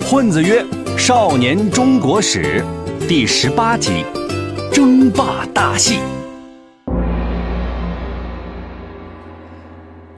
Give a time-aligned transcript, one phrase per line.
[0.00, 0.64] 混子曰
[0.96, 2.64] ：“少年中国史
[3.06, 4.06] 第十八集，
[4.72, 5.98] 争霸大戏。”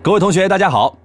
[0.00, 0.96] 各位同学，大家好。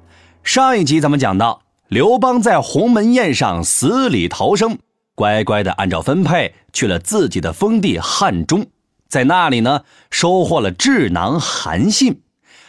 [0.44, 4.78] 上一集咱们讲到，刘邦在鸿门宴上死里逃生，
[5.16, 8.68] 乖乖的按照分配去了自己的封地汉中，
[9.08, 9.82] 在那里呢，
[10.12, 12.22] 收获了智囊韩信，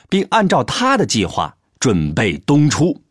[0.08, 3.02] 并按照他的计划准备东出。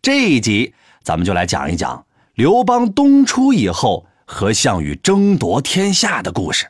[0.00, 0.74] 这一集，
[1.04, 2.04] 咱们就来讲一讲。
[2.34, 6.66] 刘邦东出以后和项羽争夺天下的故事。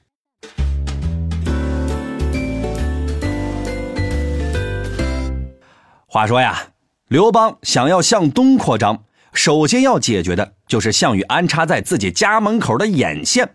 [6.08, 6.60] 话说呀，
[7.06, 13.54] 刘邦想要向东扩张，首先要解决的就是项羽安插在自己家门口的眼线。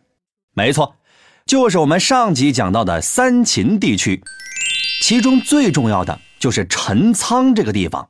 [0.54, 0.96] 没错，
[1.46, 4.24] 就是我们上集讲到的三秦地区，
[5.02, 8.08] 其中最重要的就是陈仓这个地方。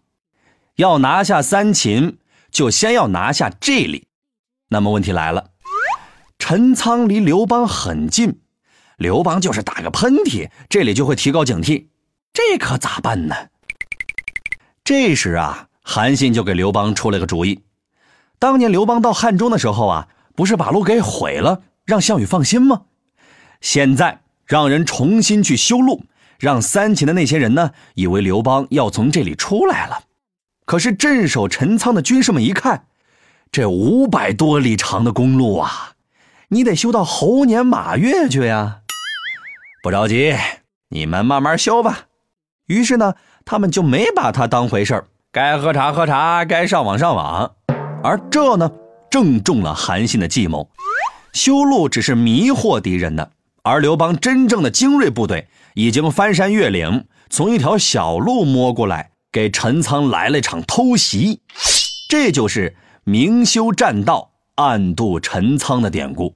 [0.76, 2.20] 要拿下三秦。
[2.58, 4.08] 就先要拿下这里，
[4.70, 5.52] 那么问题来了，
[6.40, 8.40] 陈仓离刘邦很近，
[8.98, 11.90] 刘邦就是打个喷嚏，这里就会提高警惕，
[12.34, 13.36] 这可咋办呢？
[14.84, 17.64] 这时啊，韩信就给刘邦出了个主意。
[18.40, 22.86] 当年刘邦到汉中的时候啊，不是把路给毁了，让项羽放心吗？
[23.62, 26.06] 现在让人重新去修路，
[26.40, 30.06] 让三秦的那些人呢，以为刘邦要从这里出来了。
[30.68, 32.88] 可是镇守陈仓的军士们一看，
[33.54, 35.94] 这五百多里长的公路啊，
[36.50, 38.80] 你得修到猴年马月去呀！
[39.82, 40.36] 不着急，
[40.90, 42.00] 你们慢慢修吧。
[42.66, 47.50] 于是呢，他们就没把他当回事儿，该喝茶喝茶，该上网上网。
[48.04, 48.70] 而这呢，
[49.10, 50.70] 正中了韩信的计谋。
[51.32, 53.32] 修路只是迷惑敌人的，
[53.64, 59.12] 而刘邦真正的精锐部队已经翻山越岭，从一条小路摸过来。
[59.38, 61.40] 给陈仓来了一场偷袭，
[62.10, 66.36] 这就是明修栈道，暗度陈仓的典故。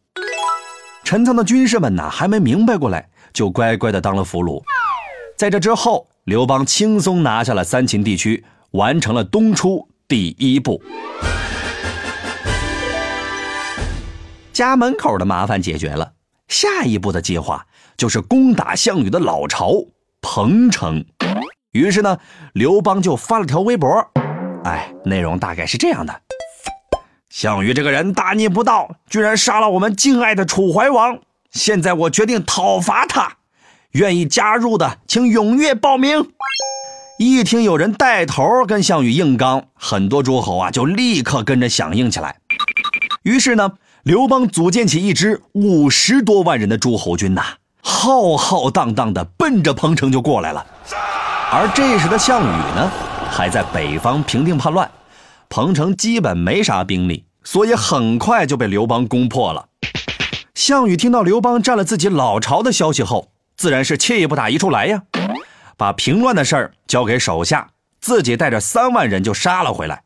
[1.03, 4.61] 陈仓的军士们呢，还没明白过来，就乖乖的当了俘虏。
[5.35, 10.79] 在这之后，刘邦轻松拿下了三秦地区，完成了东出第一步。
[14.53, 16.13] 家门口的麻烦解决了，
[16.49, 17.65] 下一步的计划
[17.97, 19.73] 就是攻打项羽的老巢
[20.21, 21.03] 彭城。
[21.71, 22.17] 于是呢，
[22.51, 24.05] 刘邦就发了条微博，
[24.65, 26.21] 哎，内容大概是这样的：
[27.29, 31.19] 项羽这个人大逆不道，居然杀了我们敬爱的楚怀王。
[31.49, 33.37] 现在我决定讨伐他，
[33.91, 36.31] 愿意加入的请踊跃报名。
[37.17, 42.35] 一听有人带头跟项羽硬刚，很多诸侯啊就立刻跟着响应起来。
[43.23, 47.43] 于是呢，刘邦组建起一支五十多万人的诸侯军呐，
[47.81, 50.65] 浩浩荡荡的奔着彭城就过来了。
[51.53, 52.45] 而这时的项羽
[52.75, 52.89] 呢，
[53.29, 54.89] 还在北方平定叛乱，
[55.49, 59.67] 彭城基本没啥兵力，所以很快就被刘邦攻破了。
[60.55, 65.01] 项羽听到刘邦占了自己老巢的消息后，自然是气不打一处来呀，
[65.75, 67.67] 把平乱的事儿交给手下，
[67.99, 70.03] 自己带着三万人就杀了回来。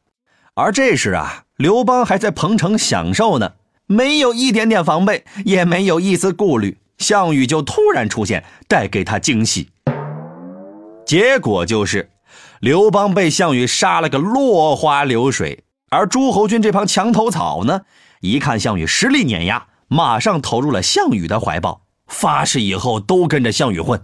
[0.56, 3.52] 而这时啊，刘邦还在彭城享受呢，
[3.86, 9.70] 没有一点点防备，也没有一丝顾虑，项羽就突然出现，带给他惊喜。
[11.06, 12.10] 结果就是，
[12.62, 17.82] 刘邦被项羽杀了个落花流水，而诸侯军这帮墙头草呢，
[18.22, 24.04] 一看项羽实力碾压，马上投入了项羽的怀抱，发誓以后都跟着项羽混。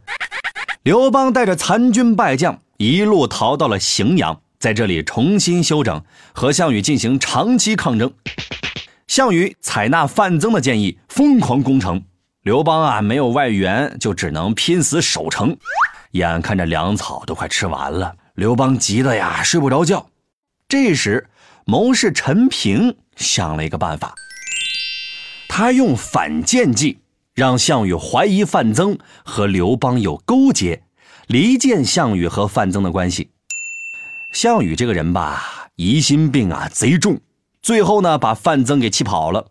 [0.84, 8.14] 刘邦带着残军败将一路逃到了荥阳，在这里重新休整，和项羽进行长期抗争。
[9.08, 12.04] 项羽采纳范增的建议，疯狂攻城。
[12.44, 15.58] 刘邦啊，没有外援，就只能拼死守城。
[16.12, 20.10] 眼看着粮草都快吃完了，刘邦急得呀睡不着觉。
[20.68, 21.30] 这时，
[21.66, 24.14] 谋士陈平想了一个办法，
[25.48, 27.00] 他用反间计，
[27.34, 30.84] 让项羽怀疑范增和刘邦有勾结，
[31.28, 33.32] 离间项羽和范增的关系。
[34.34, 37.20] 项羽这个人吧，疑心病啊贼重，
[37.62, 39.48] 最后呢把范增给气跑了。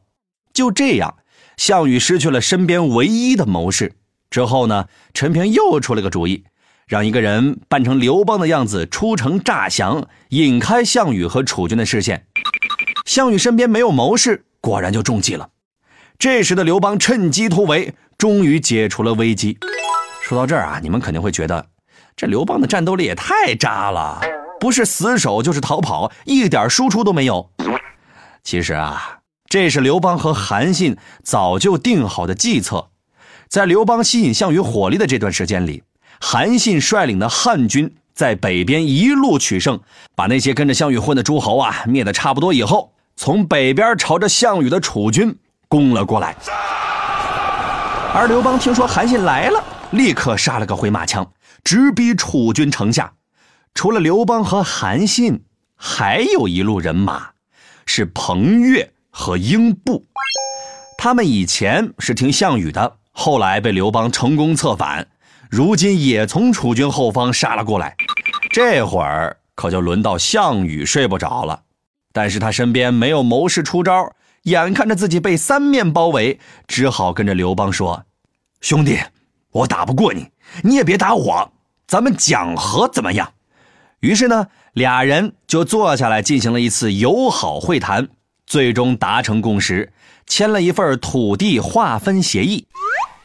[0.53, 1.17] 就这样，
[1.57, 3.93] 项羽失去了身边唯一的谋士。
[4.31, 6.45] 之后呢，陈平又出了个主意。
[6.87, 12.27] 让一个人扮成刘邦的样子出城诈降，引开项羽和楚军的视线。
[13.05, 15.51] 项羽身边没有谋士，果然就中计了。
[16.19, 19.57] 这时的刘邦趁机突围，终于解除了危机。
[20.21, 21.65] 说到这儿啊，你们肯定会觉得，
[22.17, 24.21] 这刘邦的战斗力也太渣了，
[24.59, 27.53] 不是死守就是逃跑，一点输出都没有。
[28.43, 32.90] 其实啊，这是刘邦和韩信早就定好的计策，
[33.51, 35.83] 在刘邦吸引项羽火力的这段时间里。
[36.21, 39.81] 韩信率领的汉军在北边一路取胜，
[40.15, 45.37] 把那些跟着项羽混的诸侯啊灭得差不多以后，从北边朝着项羽的楚军
[45.67, 46.37] 攻了过来。
[48.15, 49.61] 而刘邦听说韩信来了，
[49.91, 51.29] 立刻杀了个回马枪，
[51.65, 53.13] 直逼楚军城下。
[53.75, 55.43] 除了刘邦和韩信，
[55.75, 57.31] 还有一路人马，
[57.85, 60.07] 是彭越和英布。
[60.99, 65.07] 他们以前是听项羽的，后来被刘邦成功策反，
[65.51, 67.95] 如今也从楚军后方杀了过来。
[68.49, 71.61] 这会儿可就轮到项羽睡不着了，
[72.15, 74.11] 但是他身边没有谋士出招。
[74.45, 78.05] 眼看着自己被三面包围，只好跟着刘邦说
[78.63, 78.99] ：“兄弟，
[79.51, 80.27] 我打不过你，
[80.63, 81.53] 你也别打我，
[81.87, 83.35] 咱们讲和怎么样？”
[84.01, 88.09] 于是呢，俩人就坐下来进行了一次友好会谈，
[88.47, 89.93] 最终达成共识，
[90.27, 92.67] 签了一份土地划分协议，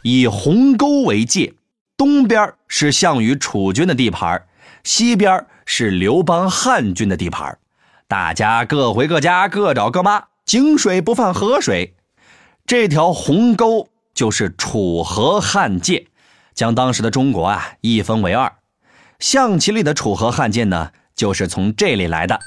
[0.06, 1.52] 以鸿沟为界，
[1.98, 4.46] 东边是项羽楚军的地盘，
[4.84, 7.58] 西边是刘邦汉军的地盘，
[8.08, 10.26] 大家各回各家，各找各妈。
[10.46, 11.96] 井水不犯河水，
[12.68, 16.06] 这条鸿沟就是楚河汉界，
[16.54, 18.54] 将当时的中国啊一分为二。
[19.18, 22.40] 象棋里的楚河汉界呢，就是从这里来的。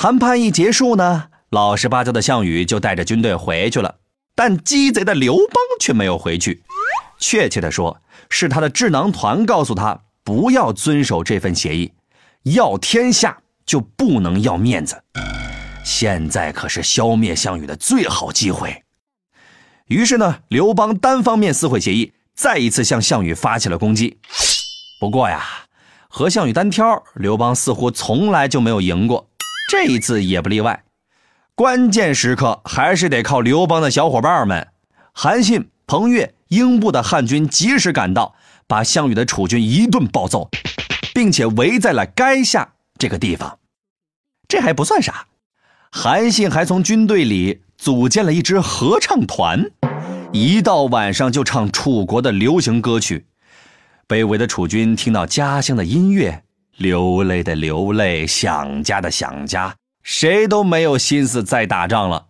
[0.00, 3.96] 谈判一结束呢，老实巴交的项羽就带着军队回去了，
[4.36, 6.62] 但鸡贼的刘邦却没有回去。
[7.18, 8.00] 确切的说，
[8.30, 10.02] 是他的智囊团告诉他。
[10.22, 11.90] 不要遵守这份协议，
[12.44, 15.02] 要天下就不能要面子。
[15.84, 18.84] 现在可是消灭项羽的最好机会。
[19.86, 24.18] 于是呢，刘邦单方面撕毁协议，再一次向项羽发起了攻击。
[25.00, 25.44] 不过呀，
[26.06, 29.27] 和项羽单挑，刘邦似乎从来就没有赢过，
[29.68, 30.82] 这一次也不例外。
[31.54, 34.66] 关键时刻还是得靠刘邦的小伙伴们，
[35.12, 38.34] 韩信、彭越、英布的汉军及时赶到。
[38.70, 40.50] 把项羽的楚军一顿暴揍，
[41.14, 43.58] 并且围在了垓下这个地方。
[44.46, 45.26] 这还不算啥，
[45.90, 49.70] 韩信还从军队里组建了一支合唱团，
[50.32, 53.24] 一到晚上就唱楚国的流行歌曲。
[54.06, 56.44] 卑微的楚军听到家乡的音乐，
[56.78, 62.26] 流泪的流泪，想家的想家，谁都没有心思再打仗了。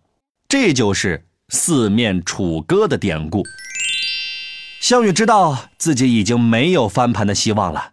[0.47, 3.43] 这就是四面楚歌的典故。
[4.81, 7.91] 项羽知道自己已经没有翻盘的希望了，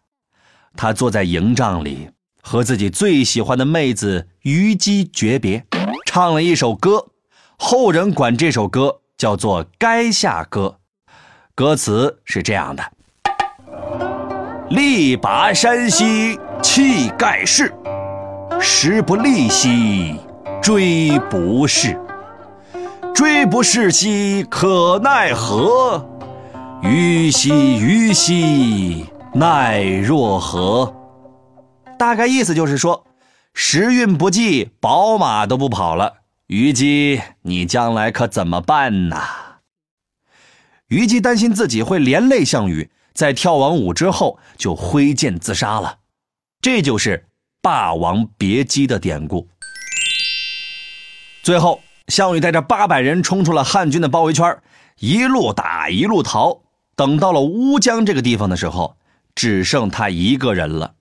[0.75, 2.09] 他坐在营帐里，
[2.41, 5.67] 和自己最喜欢的妹子虞姬诀别，
[6.07, 7.09] 唱了一首歌，
[7.59, 10.79] 后人管这首歌叫做《垓下歌》，
[11.55, 12.93] 歌词是这样的：
[14.71, 17.73] 力拔山兮气盖世，
[18.61, 20.19] 时不利兮
[20.63, 21.99] 骓不逝，
[23.15, 26.05] 骓不逝兮可奈何？
[26.83, 30.95] 虞兮虞兮，奈若何？
[31.99, 33.05] 大概意思就是说，
[33.55, 36.15] 时运不济，宝马都不跑了。
[36.49, 39.17] 虞姬，你将来可怎么办呢？
[40.89, 45.97] 虞姬担心自己会连累项羽，在跳完舞之后就挥剑自杀了。
[46.61, 47.27] 这就是
[47.63, 49.49] “霸王别姬”的典故。
[51.43, 54.61] 最后，项羽带着八百人冲出了汉军的包围圈，
[54.99, 56.63] 一路打，一路逃。
[56.97, 58.97] 等到了乌江这个地方的时候，
[59.35, 60.95] 只剩他一个人了。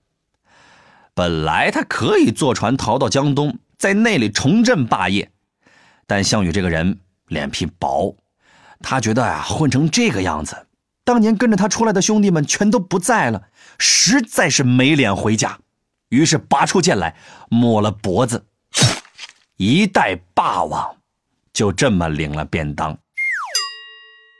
[1.14, 5.30] 本来他可以坐船逃到江东，在那里重振霸业，
[6.06, 8.14] 但项羽这个人脸皮薄，
[8.80, 10.65] 他觉得啊，混成这个样子，
[11.06, 13.44] 当年跟着他出来的兄弟们全都不在了，
[13.78, 15.60] 实在是没脸回家。
[16.08, 17.14] 于是拔出剑来，
[17.48, 18.44] 抹了脖子，
[19.56, 20.96] 一代霸王
[21.52, 22.98] 就这么领了便当。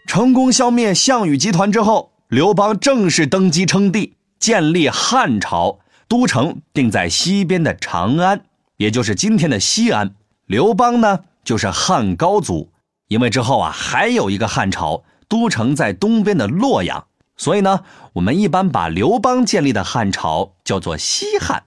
[0.08, 8.44] 成功消灭项羽集团之后，刘邦正式登基称帝，建立汉朝，都城定在西边的长安，
[8.76, 10.16] 也就是今天的西安。
[10.46, 12.72] 刘邦呢，就是汉高祖，
[13.06, 17.06] 因为之后啊还有一个汉朝，都城在东边的洛阳，
[17.36, 17.80] 所以呢，
[18.14, 21.64] 我们一般把刘邦建立的汉朝叫做西汉。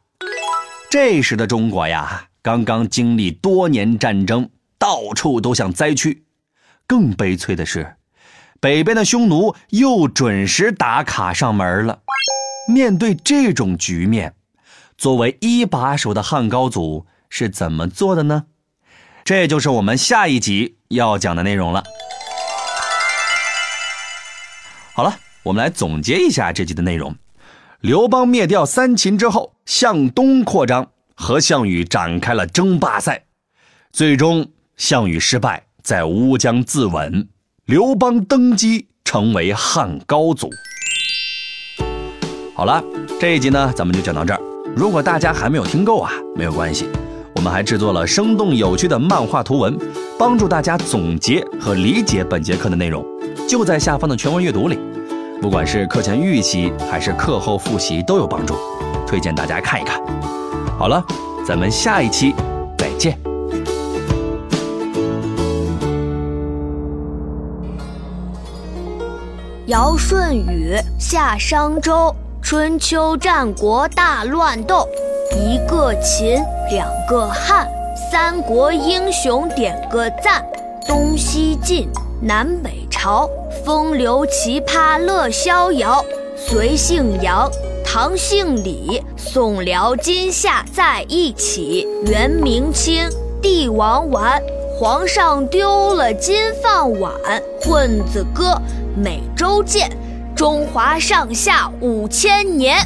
[0.89, 6.23] 这时的中国呀，刚刚经历多年战争，到处都像灾区，
[6.87, 7.95] 更悲催的是。
[8.59, 11.99] 北边的匈奴又准时打卡上门了。
[12.67, 14.33] 面对这种局面，
[14.97, 18.45] 作为一把手的汉高祖是怎么做的呢？
[19.23, 21.83] 这就是我们下一集要讲的内容了。
[24.99, 27.15] 好了，我们来总结一下这集的内容：
[27.79, 33.23] 刘邦灭掉三秦之后，向东扩张，和项羽展开了争霸赛，
[33.93, 37.27] 最终项羽失败，在乌江自刎。
[37.63, 40.49] 刘邦登基成为汉高祖。
[42.53, 42.83] 好了，
[43.21, 44.41] 这一集呢，咱们就讲到这儿。
[44.75, 46.89] 如果大家还没有听够啊，没有关系，
[47.37, 49.79] 我们还制作了生动有趣的漫画图文，
[50.17, 53.01] 帮助大家总结和理解本节课的内容，
[53.47, 54.77] 就在下方的全文阅读里。
[55.41, 58.55] 不管是课前预习还是课后复习都有帮助，
[59.07, 60.01] 推荐大家看一看。
[60.77, 61.01] 好了，
[61.47, 62.35] 咱们下一期
[62.77, 63.17] 再见。
[69.67, 74.85] 尧舜禹夏商周，春秋战国大乱斗，
[75.37, 77.65] 一个秦，两个汉，
[78.11, 80.43] 三国英雄点个赞，
[80.85, 81.87] 东西晋，
[82.21, 83.29] 南北朝。
[83.65, 86.03] 风流奇葩乐逍遥，
[86.35, 87.49] 隋姓杨，
[87.83, 91.87] 唐姓李，宋辽金夏在一起。
[92.05, 93.09] 元明清，
[93.41, 94.41] 帝王丸，
[94.77, 97.11] 皇上丢了金饭碗。
[97.61, 98.59] 混子哥，
[98.95, 99.89] 每周见，
[100.35, 102.77] 中华上下五千年。